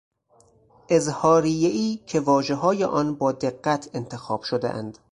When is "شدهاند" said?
4.41-4.97